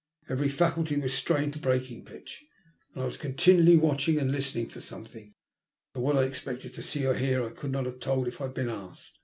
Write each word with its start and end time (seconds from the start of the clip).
Every 0.27 0.49
faculty 0.49 0.97
was 0.97 1.13
strained 1.13 1.53
to 1.53 1.59
breaking 1.59 2.05
pitch, 2.05 2.43
and 2.95 3.03
I 3.03 3.05
was 3.05 3.17
continually 3.17 3.77
watching 3.77 4.17
and 4.17 4.31
listening 4.31 4.67
for 4.67 4.81
something, 4.81 5.35
though 5.93 6.01
what 6.01 6.17
I 6.17 6.23
expected 6.23 6.73
to 6.73 6.81
see 6.81 7.05
or 7.05 7.13
hear 7.13 7.45
I 7.45 7.51
could 7.51 7.71
not 7.71 7.85
have 7.85 7.99
told 7.99 8.27
if 8.27 8.41
I 8.41 8.45
had 8.45 8.55
been 8.55 8.69
asked. 8.71 9.19